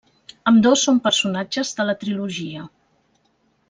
[0.51, 2.67] Ambdós són personatges de la trilogia.